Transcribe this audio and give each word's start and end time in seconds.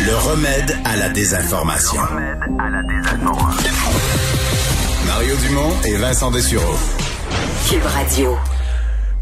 Le 0.00 0.16
remède 0.16 0.78
à 0.86 0.96
la 0.96 1.10
désinformation. 1.10 2.00
Mario 5.06 5.36
Dumont 5.46 5.70
et 5.84 5.96
Vincent 5.98 6.30
Dessureau. 6.30 6.74
Cube 7.68 7.84
Radio. 7.84 8.38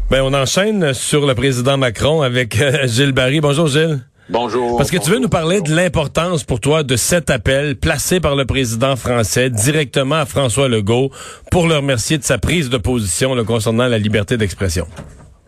Ben, 0.09 0.21
on 0.21 0.33
enchaîne 0.33 0.93
sur 0.93 1.25
le 1.25 1.35
président 1.35 1.75
Macron 1.75 2.21
avec 2.21 2.61
euh, 2.61 2.87
Gilles 2.87 3.11
Barry. 3.11 3.41
Bonjour 3.41 3.67
Gilles. 3.67 3.99
Bonjour. 4.29 4.77
Parce 4.77 4.89
que 4.89 4.97
tu 4.97 5.09
veux 5.09 5.19
nous 5.19 5.27
parler 5.27 5.59
de 5.59 5.75
l'importance 5.75 6.45
pour 6.45 6.61
toi 6.61 6.83
de 6.83 6.95
cet 6.95 7.29
appel 7.29 7.75
placé 7.75 8.21
par 8.21 8.37
le 8.37 8.45
président 8.45 8.95
français 8.95 9.49
directement 9.49 10.15
à 10.15 10.25
François 10.25 10.69
Legault 10.69 11.11
pour 11.51 11.67
le 11.67 11.75
remercier 11.75 12.17
de 12.17 12.23
sa 12.23 12.37
prise 12.37 12.69
de 12.69 12.77
position 12.77 13.35
là, 13.35 13.43
concernant 13.43 13.87
la 13.87 13.97
liberté 13.97 14.37
d'expression. 14.37 14.87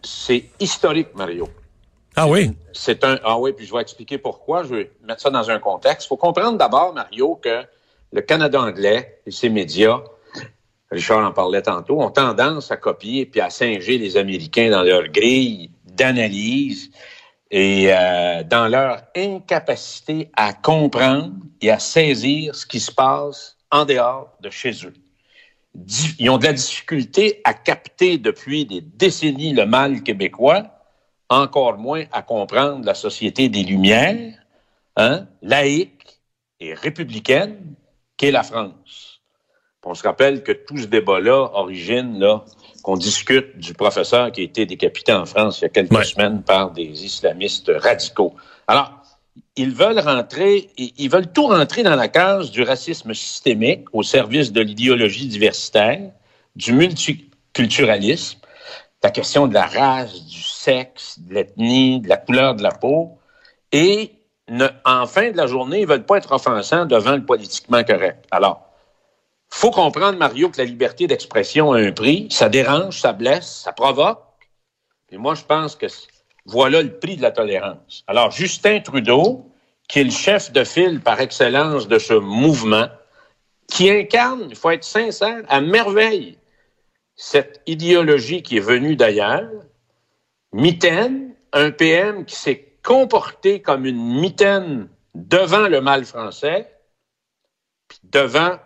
C'est 0.04 0.44
historique, 0.60 1.08
Mario. 1.16 1.48
Ah 2.16 2.28
oui? 2.28 2.52
C'est 2.72 3.04
un. 3.04 3.20
Ah 3.24 3.38
oui, 3.38 3.52
puis 3.54 3.66
je 3.66 3.74
vais 3.74 3.82
expliquer 3.82 4.18
pourquoi. 4.18 4.64
Je 4.64 4.76
vais 4.76 4.92
mettre 5.04 5.22
ça 5.22 5.30
dans 5.30 5.50
un 5.50 5.60
contexte. 5.60 6.06
Il 6.06 6.10
faut 6.10 6.18
comprendre 6.18 6.58
d'abord, 6.58 6.94
Mario, 6.94 7.36
que 7.36 7.64
le 8.12 8.22
Canada 8.22 8.62
anglais 8.62 9.20
et 9.26 9.32
ses 9.32 9.50
médias, 9.50 10.02
Richard 10.92 11.28
en 11.28 11.34
parlait 11.34 11.62
tantôt, 11.62 12.02
ont 12.02 12.12
tendance 12.12 12.72
à 12.72 12.78
copier 12.78 13.26
puis 13.26 13.42
à 13.42 13.50
singer 13.50 13.98
les 13.98 14.16
Américains 14.16 14.70
dans 14.70 14.84
leur 14.84 15.08
grille 15.10 15.72
d'analyse 15.84 16.92
et 17.52 17.94
euh, 17.94 18.44
dans 18.44 18.68
leur 18.68 19.02
incapacité 19.16 20.30
à 20.36 20.54
comprendre 20.54 21.34
et 21.62 21.70
à 21.70 21.80
saisir 21.80 22.56
ce 22.56 22.66
qui 22.66 22.80
se 22.80 22.92
passe 22.92 23.58
en 23.72 23.86
dehors 23.86 24.38
de 24.42 24.50
chez 24.50 24.72
eux. 24.86 24.94
Ils 26.20 26.30
ont 26.30 26.38
de 26.38 26.46
la 26.46 26.54
difficulté 26.54 27.42
à 27.44 27.54
capter 27.54 28.18
depuis 28.18 28.66
des 28.66 28.80
décennies 28.80 29.54
le 29.54 29.66
mal 29.66 30.04
québécois, 30.04 30.75
encore 31.30 31.78
moins 31.78 32.04
à 32.12 32.22
comprendre 32.22 32.86
la 32.86 32.94
société 32.94 33.50
des 33.50 33.64
Lumières, 33.64 34.34
hein, 34.96 35.26
laïque 35.42 36.20
et 36.60 36.74
républicaine 36.74 37.76
qu'est 38.18 38.32
la 38.32 38.44
France. 38.44 39.22
On 39.88 39.94
se 39.94 40.02
rappelle 40.02 40.42
que 40.42 40.52
tout 40.52 40.78
ce 40.78 40.86
débat-là 40.88 41.52
origine 41.54 42.18
là 42.20 42.44
qu'on 42.82 42.98
discute 42.98 43.58
du 43.60 43.74
professeur 43.76 44.32
qui 44.32 44.42
a 44.42 44.44
été 44.44 44.66
décapité 44.66 45.14
en 45.14 45.26
France 45.26 45.60
il 45.60 45.64
y 45.64 45.66
a 45.66 45.70
quelques 45.70 45.92
Ouais. 45.94 46.04
semaines 46.04 46.42
par 46.42 46.72
des 46.72 47.06
islamistes 47.06 47.72
radicaux. 47.76 48.34
Alors, 48.68 48.92
ils 49.56 49.72
veulent 49.72 50.00
rentrer, 50.00 50.72
ils 50.78 50.92
ils 50.98 51.10
veulent 51.10 51.32
tout 51.32 51.46
rentrer 51.48 51.84
dans 51.84 51.96
la 51.96 52.08
case 52.08 52.50
du 52.50 52.64
racisme 52.64 53.14
systémique 53.14 53.86
au 53.94 54.02
service 54.02 54.52
de 54.52 54.62
l'idéologie 54.62 55.28
diversitaire, 55.28 56.12
du 56.56 56.74
multiculturalisme, 56.74 58.40
la 59.04 59.12
question 59.12 59.46
de 59.48 59.54
la 59.54 59.68
race, 59.68 60.26
du 60.26 60.42
sexe, 60.66 61.20
de 61.20 61.34
l'ethnie, 61.34 62.02
de 62.02 62.10
la 62.10 62.18
couleur 62.18 62.56
de 62.56 62.64
la 62.64 62.72
peau, 62.72 63.18
et 63.72 64.14
ne, 64.48 64.68
en 64.86 65.06
fin 65.06 65.32
de 65.32 65.38
la 65.38 65.48
journée, 65.48 65.82
ils 65.82 65.88
veulent 65.88 66.06
pas 66.06 66.18
être 66.18 66.32
offensants 66.32 66.86
devant 66.86 67.16
le 67.16 67.26
politiquement 67.26 67.84
correct. 67.84 68.26
Alors, 68.32 68.62
faut 69.50 69.72
comprendre, 69.72 70.18
Mario, 70.18 70.50
que 70.50 70.58
la 70.58 70.66
liberté 70.66 71.08
d'expression 71.08 71.72
a 71.72 71.80
un 71.80 71.92
prix. 71.92 72.28
Ça 72.30 72.50
dérange, 72.50 73.00
ça 73.00 73.14
blesse, 73.14 73.62
ça 73.64 73.72
provoque. 73.72 74.22
Et 75.10 75.18
moi, 75.18 75.36
je 75.36 75.44
pense 75.44 75.76
que 75.76 75.86
voilà 76.46 76.82
le 76.82 77.00
prix 77.00 77.16
de 77.18 77.22
la 77.22 77.32
tolérance. 77.32 78.04
Alors, 78.08 78.32
Justin 78.32 78.80
Trudeau, 78.82 79.50
qui 79.88 80.00
est 80.00 80.04
le 80.04 80.12
chef 80.12 80.52
de 80.52 80.64
file 80.64 81.00
par 81.00 81.20
excellence 81.22 81.88
de 81.88 82.00
ce 82.00 82.14
mouvement, 82.14 82.88
qui 83.68 83.90
incarne, 83.90 84.48
il 84.50 84.56
faut 84.56 84.72
être 84.72 84.84
sincère, 84.84 85.44
à 85.48 85.62
merveille 85.62 86.38
cette 87.16 87.62
idéologie 87.66 88.44
qui 88.44 88.58
est 88.58 88.68
venue 88.74 88.96
d'ailleurs, 88.96 89.50
mitaine, 90.56 91.34
un 91.54 91.72
PM 91.72 92.26
qui 92.26 92.36
s'est 92.36 92.78
comporté 92.82 93.62
comme 93.62 93.86
une 93.86 94.20
mitaine 94.20 94.88
devant 95.14 95.68
le 95.68 95.82
mal 95.82 96.06
français, 96.06 96.68
puis 97.88 98.00
devant 98.12 98.58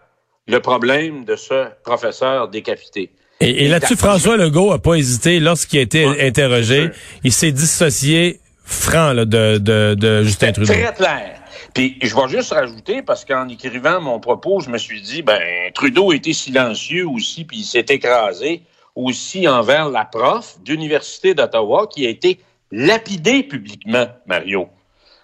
le 0.47 0.59
problème 0.59 1.25
de 1.25 1.35
ce 1.35 1.67
professeur 1.83 2.47
décapité. 2.49 3.11
Et, 3.41 3.65
et 3.65 3.67
là-dessus, 3.67 3.95
François 3.95 4.37
Legault 4.37 4.71
a 4.71 4.79
pas 4.79 4.95
hésité 4.95 5.39
lorsqu'il 5.39 5.79
a 5.79 5.81
été 5.83 6.05
Ouais, 6.05 6.27
interrogé. 6.27 6.89
Il 7.23 7.31
s'est 7.31 7.51
dissocié 7.51 8.39
franc 8.65 9.13
là, 9.13 9.25
de, 9.25 9.57
de, 9.57 9.95
de 9.97 10.23
Justin 10.23 10.51
Trudeau. 10.51 10.73
très 10.73 10.93
clair. 10.93 11.35
Puis 11.73 11.97
je 12.01 12.15
vais 12.15 12.27
juste 12.27 12.51
rajouter, 12.51 13.01
parce 13.01 13.25
qu'en 13.25 13.47
écrivant 13.47 14.01
mon 14.01 14.19
propos, 14.19 14.59
je 14.59 14.69
me 14.69 14.77
suis 14.77 15.01
dit, 15.01 15.21
ben 15.21 15.39
Trudeau 15.73 16.11
était 16.11 16.33
silencieux 16.33 17.07
aussi, 17.07 17.45
puis 17.45 17.57
il 17.59 17.63
s'est 17.63 17.85
écrasé 17.89 18.63
aussi 18.95 19.47
envers 19.47 19.89
la 19.89 20.05
prof 20.05 20.57
d'Université 20.61 21.33
d'Ottawa 21.33 21.87
qui 21.87 22.05
a 22.05 22.09
été 22.09 22.39
lapidée 22.71 23.43
publiquement, 23.43 24.07
Mario. 24.25 24.69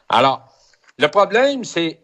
Alors, 0.09 0.47
le 0.97 1.07
problème, 1.07 1.63
c'est 1.63 1.99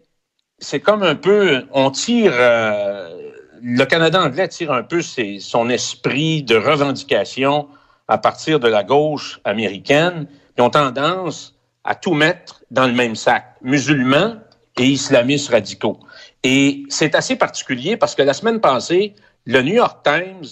c'est 0.62 0.80
comme 0.80 1.02
un 1.02 1.16
peu, 1.16 1.66
on 1.72 1.90
tire, 1.90 2.32
euh, 2.34 3.32
le 3.60 3.84
Canada 3.84 4.22
anglais 4.22 4.48
tire 4.48 4.72
un 4.72 4.84
peu 4.84 5.02
son 5.02 5.68
esprit 5.68 6.42
de 6.44 6.56
revendication 6.56 7.68
à 8.08 8.16
partir 8.16 8.60
de 8.60 8.68
la 8.68 8.84
gauche 8.84 9.40
américaine. 9.44 10.28
Ils 10.56 10.62
ont 10.62 10.70
tendance 10.70 11.56
à 11.84 11.96
tout 11.96 12.14
mettre 12.14 12.62
dans 12.70 12.86
le 12.86 12.92
même 12.92 13.16
sac, 13.16 13.56
musulmans 13.60 14.36
et 14.78 14.86
islamistes 14.86 15.50
radicaux. 15.50 15.98
Et 16.44 16.84
c'est 16.88 17.14
assez 17.14 17.36
particulier 17.36 17.96
parce 17.96 18.14
que 18.14 18.22
la 18.22 18.34
semaine 18.34 18.60
passée, 18.60 19.14
le 19.46 19.62
New 19.62 19.74
York 19.74 20.04
Times 20.04 20.46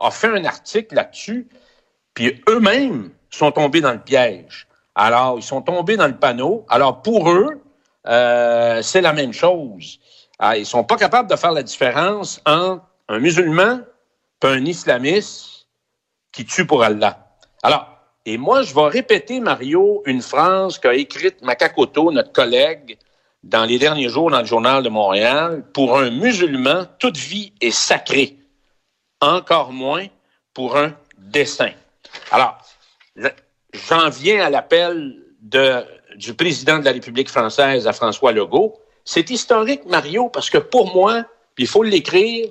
a 0.00 0.10
fait 0.10 0.28
un 0.28 0.44
article 0.44 0.94
là-dessus, 0.94 1.48
puis 2.14 2.42
eux-mêmes 2.48 3.10
sont 3.30 3.52
tombés 3.52 3.80
dans 3.80 3.92
le 3.92 4.00
piège. 4.00 4.66
Alors, 4.94 5.38
ils 5.38 5.42
sont 5.42 5.62
tombés 5.62 5.96
dans 5.96 6.06
le 6.06 6.16
panneau. 6.16 6.64
Alors, 6.68 7.02
pour 7.02 7.30
eux, 7.30 7.62
euh, 8.06 8.80
c'est 8.82 9.02
la 9.02 9.12
même 9.12 9.32
chose. 9.32 9.98
Ah, 10.38 10.56
ils 10.56 10.66
sont 10.66 10.84
pas 10.84 10.96
capables 10.96 11.30
de 11.30 11.36
faire 11.36 11.52
la 11.52 11.62
différence 11.62 12.40
entre 12.46 12.82
un 13.08 13.18
musulman 13.18 13.80
et 14.42 14.46
un 14.46 14.64
islamiste 14.64 15.66
qui 16.32 16.44
tue 16.44 16.66
pour 16.66 16.82
Allah. 16.82 17.26
Alors, 17.62 17.88
et 18.26 18.38
moi, 18.38 18.62
je 18.62 18.74
vais 18.74 18.88
répéter, 18.88 19.40
Mario, 19.40 20.02
une 20.04 20.20
phrase 20.20 20.78
qu'a 20.78 20.94
écrite 20.94 21.42
Makakoto, 21.42 22.10
notre 22.10 22.32
collègue, 22.32 22.98
dans 23.44 23.64
les 23.64 23.78
derniers 23.78 24.08
jours 24.08 24.30
dans 24.30 24.40
le 24.40 24.46
Journal 24.46 24.82
de 24.82 24.88
Montréal. 24.88 25.64
Pour 25.72 25.96
un 25.96 26.10
musulman, 26.10 26.86
toute 26.98 27.16
vie 27.16 27.52
est 27.60 27.70
sacrée. 27.70 28.36
Encore 29.20 29.72
moins 29.72 30.06
pour 30.52 30.76
un 30.76 30.94
destin. 31.18 31.70
Alors, 32.30 32.58
j'en 33.72 34.10
viens 34.10 34.44
à 34.44 34.50
l'appel 34.50 35.22
du 36.16 36.34
président 36.34 36.78
de 36.78 36.84
la 36.84 36.92
République 36.92 37.30
française 37.30 37.86
à 37.86 37.92
François 37.92 38.32
Legault. 38.32 38.78
C'est 39.04 39.30
historique, 39.30 39.86
Mario, 39.86 40.28
parce 40.28 40.50
que 40.50 40.58
pour 40.58 40.94
moi, 40.94 41.24
il 41.58 41.66
faut 41.66 41.82
l'écrire, 41.82 42.48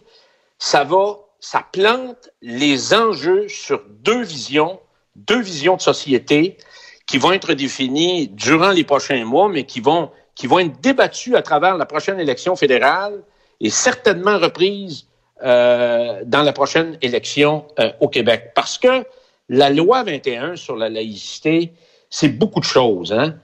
ça 0.57 0.83
va, 0.83 1.17
ça 1.39 1.63
plante 1.71 2.29
les 2.41 2.93
enjeux 2.93 3.47
sur 3.47 3.83
deux 3.87 4.23
visions, 4.23 4.79
deux 5.15 5.41
visions 5.41 5.75
de 5.75 5.81
société 5.81 6.57
qui 7.05 7.17
vont 7.17 7.31
être 7.31 7.53
définies 7.53 8.27
durant 8.29 8.71
les 8.71 8.83
prochains 8.83 9.23
mois, 9.25 9.49
mais 9.49 9.65
qui 9.65 9.79
vont, 9.79 10.11
qui 10.33 10.47
vont 10.47 10.59
être 10.59 10.79
débattues 10.81 11.35
à 11.35 11.41
travers 11.41 11.77
la 11.77 11.85
prochaine 11.85 12.19
élection 12.19 12.55
fédérale 12.55 13.23
et 13.59 13.69
certainement 13.69 14.39
reprises 14.39 15.07
euh, 15.43 16.21
dans 16.25 16.43
la 16.43 16.53
prochaine 16.53 16.97
élection 17.01 17.65
euh, 17.79 17.91
au 17.99 18.07
Québec. 18.07 18.51
Parce 18.55 18.77
que 18.77 19.05
la 19.49 19.69
loi 19.69 20.03
21 20.03 20.55
sur 20.55 20.75
la 20.75 20.89
laïcité, 20.89 21.73
c'est 22.09 22.29
beaucoup 22.29 22.59
de 22.59 22.65
choses. 22.65 23.13
Hein? 23.13 23.35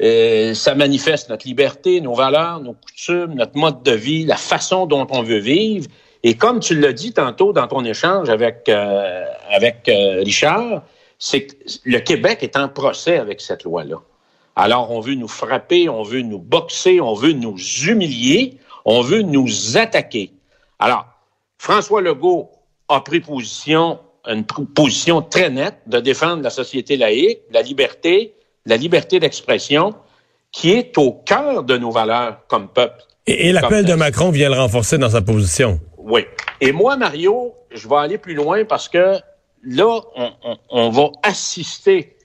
Euh, 0.00 0.54
ça 0.54 0.74
manifeste 0.74 1.28
notre 1.28 1.46
liberté, 1.46 2.00
nos 2.00 2.14
valeurs, 2.14 2.60
nos 2.60 2.74
coutumes, 2.74 3.34
notre 3.34 3.56
mode 3.56 3.82
de 3.82 3.92
vie, 3.92 4.24
la 4.24 4.36
façon 4.36 4.86
dont 4.86 5.06
on 5.10 5.22
veut 5.22 5.38
vivre. 5.38 5.88
Et 6.22 6.34
comme 6.34 6.60
tu 6.60 6.78
l'as 6.78 6.92
dit 6.92 7.12
tantôt 7.12 7.52
dans 7.52 7.66
ton 7.66 7.84
échange 7.84 8.28
avec, 8.28 8.68
euh, 8.68 9.24
avec 9.50 9.88
euh, 9.88 10.22
Richard, 10.24 10.82
c'est 11.18 11.46
que 11.46 11.54
le 11.84 11.98
Québec 11.98 12.42
est 12.42 12.56
en 12.56 12.68
procès 12.68 13.18
avec 13.18 13.40
cette 13.40 13.64
loi-là. 13.64 13.96
Alors, 14.54 14.90
on 14.90 15.00
veut 15.00 15.14
nous 15.14 15.28
frapper, 15.28 15.88
on 15.88 16.02
veut 16.02 16.22
nous 16.22 16.38
boxer, 16.38 17.00
on 17.00 17.14
veut 17.14 17.32
nous 17.32 17.56
humilier, 17.86 18.58
on 18.84 19.02
veut 19.02 19.22
nous 19.22 19.76
attaquer. 19.76 20.32
Alors, 20.78 21.06
François 21.58 22.00
Legault 22.00 22.50
a 22.88 23.00
pris 23.00 23.20
position, 23.20 23.98
une 24.26 24.44
position 24.44 25.22
très 25.22 25.50
nette 25.50 25.78
de 25.86 26.00
défendre 26.00 26.42
la 26.42 26.50
société 26.50 26.96
laïque, 26.96 27.40
la 27.50 27.62
liberté, 27.62 28.34
la 28.66 28.76
liberté 28.76 29.20
d'expression. 29.20 29.94
qui 30.50 30.70
est 30.72 30.96
au 30.96 31.12
cœur 31.12 31.62
de 31.62 31.76
nos 31.76 31.90
valeurs 31.90 32.38
comme 32.48 32.68
peuple. 32.68 33.02
Et, 33.26 33.48
et 33.48 33.52
l'appel 33.52 33.84
de 33.84 33.92
Macron 33.92 34.30
vient 34.30 34.48
le 34.48 34.54
renforcer 34.56 34.96
dans 34.96 35.10
sa 35.10 35.20
position. 35.20 35.78
Oui. 35.98 36.22
Et 36.62 36.72
moi, 36.72 36.96
Mario, 36.96 37.54
je 37.70 37.86
vais 37.86 37.96
aller 37.96 38.16
plus 38.16 38.32
loin 38.32 38.64
parce 38.64 38.88
que 38.88 39.18
là, 39.62 40.00
on, 40.16 40.30
on- 40.42 40.56
on 40.70 40.88
va 40.88 41.10
assister 41.22 42.16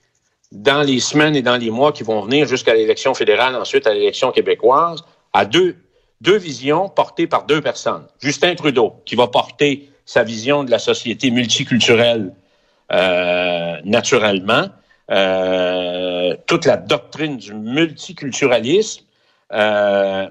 dans 0.52 0.82
les 0.82 1.00
semaines 1.00 1.36
et 1.36 1.42
dans 1.42 1.58
les 1.58 1.68
mois 1.70 1.92
qui 1.92 2.02
vont 2.02 2.22
venir 2.22 2.46
jusqu'à 2.48 2.72
l'élection 2.74 3.12
fédérale, 3.12 3.54
ensuite 3.56 3.86
à 3.86 3.92
l'élection 3.92 4.32
québécoise, 4.32 5.04
à 5.34 5.44
deux, 5.44 5.76
deux 6.20 6.36
visions 6.36 6.88
portées 6.88 7.26
par 7.26 7.44
deux 7.44 7.60
personnes. 7.60 8.06
Justin 8.20 8.54
Trudeau, 8.54 9.02
qui 9.04 9.14
va 9.14 9.26
porter 9.26 9.90
sa 10.06 10.22
vision 10.22 10.64
de 10.64 10.70
la 10.70 10.78
société 10.78 11.30
multiculturelle 11.30 12.34
euh, 12.92 13.76
naturellement, 13.84 14.68
euh, 15.10 16.36
toute 16.46 16.66
la 16.66 16.76
doctrine 16.76 17.36
du 17.36 17.54
multiculturalisme, 17.54 19.02
euh, 19.52 20.28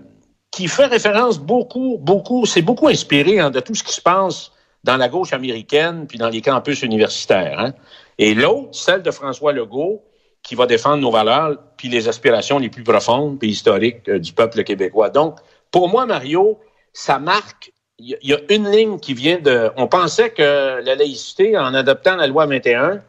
qui 0.51 0.67
fait 0.67 0.85
référence 0.85 1.39
beaucoup, 1.39 1.97
beaucoup, 1.99 2.45
c'est 2.45 2.61
beaucoup 2.61 2.87
inspiré 2.87 3.39
hein, 3.39 3.49
de 3.49 3.59
tout 3.59 3.73
ce 3.73 3.83
qui 3.83 3.93
se 3.93 4.01
passe 4.01 4.51
dans 4.83 4.97
la 4.97 5.09
gauche 5.09 5.33
américaine 5.33 6.05
puis 6.07 6.17
dans 6.17 6.29
les 6.29 6.41
campus 6.41 6.83
universitaires. 6.83 7.59
hein. 7.59 7.73
Et 8.19 8.35
l'autre, 8.35 8.69
celle 8.73 9.01
de 9.01 9.11
François 9.11 9.53
Legault, 9.53 10.03
qui 10.43 10.55
va 10.55 10.65
défendre 10.67 10.97
nos 10.97 11.09
valeurs 11.11 11.57
puis 11.77 11.87
les 11.87 12.07
aspirations 12.07 12.59
les 12.59 12.69
plus 12.69 12.83
profondes 12.83 13.39
puis 13.39 13.49
historiques 13.49 14.07
euh, 14.09 14.19
du 14.19 14.33
peuple 14.33 14.63
québécois. 14.63 15.09
Donc, 15.09 15.39
pour 15.73 15.89
moi, 15.89 16.05
Mario, 16.05 16.59
ça 16.93 17.19
marque. 17.19 17.73
Il 17.99 18.17
y, 18.21 18.33
a- 18.33 18.39
une 18.53 18.69
ligne 18.69 18.99
qui 18.99 19.13
vient 19.13 19.39
de. 19.39 19.71
On 19.75 19.87
pensait 19.87 20.29
que 20.29 20.81
la 20.81 20.95
laïcité, 20.95 21.57
en 21.57 21.73
adoptant 21.73 22.15
la 22.15 22.27
loi 22.27 22.45
21, 22.45 23.01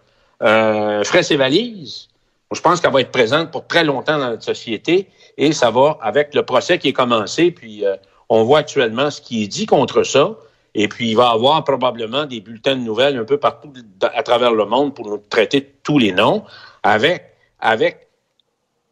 euh, 0.42 1.04
ferait 1.04 1.22
ses 1.22 1.36
valises. 1.36 2.08
Je 2.52 2.60
pense 2.60 2.80
qu'elle 2.80 2.92
va 2.92 3.00
être 3.00 3.12
présente 3.12 3.50
pour 3.50 3.66
très 3.66 3.84
longtemps 3.84 4.18
dans 4.18 4.30
notre 4.30 4.44
société 4.44 5.08
et 5.36 5.52
ça 5.52 5.70
va 5.70 5.98
avec 6.00 6.34
le 6.34 6.42
procès 6.44 6.78
qui 6.78 6.88
est 6.88 6.92
commencé. 6.92 7.50
Puis 7.50 7.84
euh, 7.84 7.96
on 8.28 8.44
voit 8.44 8.60
actuellement 8.60 9.10
ce 9.10 9.20
qui 9.20 9.44
est 9.44 9.48
dit 9.48 9.66
contre 9.66 10.02
ça. 10.02 10.36
Et 10.74 10.88
puis 10.88 11.10
il 11.10 11.16
va 11.16 11.30
y 11.30 11.34
avoir 11.34 11.62
probablement 11.64 12.24
des 12.24 12.40
bulletins 12.40 12.76
de 12.76 12.80
nouvelles 12.80 13.16
un 13.16 13.24
peu 13.24 13.38
partout 13.38 13.72
à 14.02 14.22
travers 14.22 14.52
le 14.52 14.64
monde 14.64 14.94
pour 14.94 15.08
nous 15.08 15.18
traiter 15.18 15.74
tous 15.82 15.98
les 15.98 16.12
noms, 16.12 16.44
avec 16.82 17.34
avec 17.60 18.08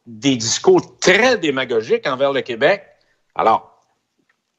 des 0.07 0.37
discours 0.37 0.99
très 0.99 1.39
démagogiques 1.39 2.07
envers 2.07 2.33
le 2.33 2.41
Québec. 2.43 2.83
Alors, 3.35 3.69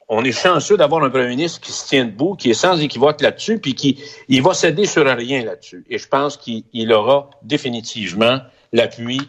on 0.08 0.22
est 0.24 0.32
chanceux 0.32 0.76
d'avoir 0.76 1.02
un 1.02 1.10
premier 1.10 1.28
ministre 1.28 1.60
qui 1.60 1.72
se 1.72 1.86
tient 1.88 2.04
debout, 2.04 2.34
qui 2.34 2.50
est 2.50 2.54
sans 2.54 2.78
équivoque 2.80 3.20
là-dessus, 3.20 3.58
puis 3.58 3.74
qui 3.74 3.98
il 4.28 4.42
va 4.42 4.52
céder 4.52 4.84
sur 4.86 5.04
rien 5.06 5.44
là-dessus. 5.44 5.84
Et 5.88 5.98
je 5.98 6.08
pense 6.08 6.36
qu'il 6.36 6.64
il 6.72 6.92
aura 6.92 7.30
définitivement 7.42 8.40
l'appui 8.72 9.20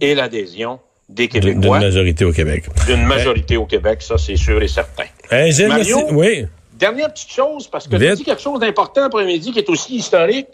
et 0.00 0.14
l'adhésion 0.14 0.80
des 1.08 1.28
D'une 1.28 1.40
d'une 1.40 1.54
Québécois, 1.54 1.78
majorité 1.78 2.24
au 2.24 2.32
Québec. 2.32 2.64
d'une 2.86 3.04
majorité 3.04 3.56
au 3.56 3.66
Québec, 3.66 4.02
ça 4.02 4.18
c'est 4.18 4.36
sûr 4.36 4.60
et 4.60 4.68
certain. 4.68 5.04
Hey, 5.30 5.52
Gilles, 5.52 5.68
Mario? 5.68 5.98
Oui. 6.10 6.46
Dernière 6.74 7.12
petite 7.12 7.30
chose, 7.30 7.68
parce 7.68 7.86
que 7.86 7.96
tu 7.96 8.06
as 8.06 8.16
dit 8.16 8.24
quelque 8.24 8.42
chose 8.42 8.60
d'important 8.60 9.04
après-midi 9.04 9.52
qui 9.52 9.58
est 9.60 9.68
aussi 9.70 9.96
historique. 9.96 10.48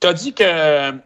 Tu 0.00 0.06
as 0.06 0.12
dit 0.12 0.32
que 0.32 0.44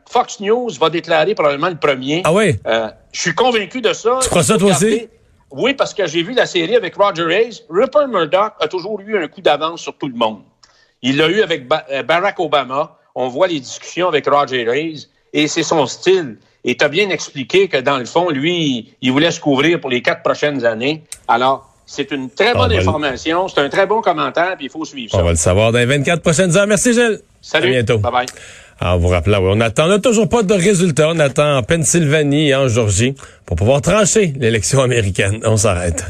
Fox 0.08 0.40
News 0.40 0.70
va 0.78 0.90
déclarer 0.90 1.34
probablement 1.34 1.68
le 1.70 1.76
premier. 1.78 2.20
Ah 2.24 2.32
oui? 2.32 2.56
Euh, 2.66 2.88
je 3.12 3.20
suis 3.20 3.34
convaincu 3.34 3.80
de 3.80 3.92
ça. 3.92 4.18
Tu 4.22 4.28
crois 4.28 4.42
ça, 4.42 4.58
toi 4.58 4.70
aussi? 4.72 5.08
Oui, 5.50 5.74
parce 5.74 5.92
que 5.94 6.06
j'ai 6.06 6.22
vu 6.22 6.32
la 6.32 6.46
série 6.46 6.76
avec 6.76 6.94
Roger 6.96 7.26
Hayes. 7.32 7.62
Rupert 7.68 8.08
Murdoch 8.08 8.52
a 8.60 8.68
toujours 8.68 9.00
eu 9.00 9.18
un 9.22 9.26
coup 9.28 9.40
d'avance 9.40 9.80
sur 9.80 9.96
tout 9.96 10.08
le 10.08 10.14
monde. 10.14 10.40
Il 11.02 11.16
l'a 11.16 11.28
eu 11.28 11.42
avec 11.42 11.66
Ba- 11.66 11.84
euh, 11.90 12.02
Barack 12.02 12.38
Obama. 12.38 12.96
On 13.14 13.28
voit 13.28 13.48
les 13.48 13.58
discussions 13.58 14.08
avec 14.08 14.26
Roger 14.28 14.62
Hayes 14.68 15.06
et 15.32 15.48
c'est 15.48 15.62
son 15.64 15.86
style. 15.86 16.36
Et 16.62 16.76
tu 16.76 16.84
as 16.84 16.88
bien 16.88 17.08
expliqué 17.10 17.68
que 17.68 17.78
dans 17.78 17.96
le 17.98 18.04
fond, 18.04 18.28
lui, 18.30 18.94
il 19.00 19.12
voulait 19.12 19.30
se 19.30 19.40
couvrir 19.40 19.80
pour 19.80 19.90
les 19.90 20.02
quatre 20.02 20.22
prochaines 20.22 20.64
années. 20.64 21.02
Alors, 21.26 21.66
c'est 21.86 22.10
une 22.12 22.30
très 22.30 22.54
On 22.54 22.58
bonne 22.58 22.72
information, 22.72 23.48
c'est 23.48 23.60
un 23.60 23.68
très 23.68 23.86
bon 23.86 24.00
commentaire, 24.02 24.56
puis 24.56 24.66
il 24.66 24.70
faut 24.70 24.84
suivre 24.84 25.10
On 25.14 25.18
ça. 25.18 25.22
va 25.24 25.30
le 25.30 25.36
savoir 25.36 25.72
dans 25.72 25.78
les 25.78 25.86
24 25.86 26.20
prochaines 26.22 26.56
heures. 26.56 26.66
Merci, 26.66 26.92
Gilles. 26.92 27.20
Salut, 27.40 27.68
À 27.70 27.82
bientôt. 27.82 27.98
bye 27.98 28.12
bye. 28.12 28.26
Alors, 28.80 28.98
vous 28.98 29.08
rappelez, 29.08 29.36
oui, 29.36 29.50
on 29.52 29.60
attend, 29.60 29.84
on 29.84 29.88
n'a 29.88 29.98
toujours 29.98 30.28
pas 30.28 30.42
de 30.42 30.54
résultat. 30.54 31.10
On 31.10 31.18
attend 31.18 31.58
en 31.58 31.62
Pennsylvanie 31.62 32.48
et 32.48 32.54
en 32.54 32.66
Georgie 32.66 33.14
pour 33.44 33.56
pouvoir 33.56 33.82
trancher 33.82 34.32
l'élection 34.38 34.80
américaine. 34.80 35.40
On 35.44 35.58
s'arrête. 35.58 36.04